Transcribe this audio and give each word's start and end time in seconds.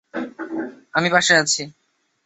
আমি 0.93 1.09
পাশে 1.09 1.33
আছি। 1.35 1.61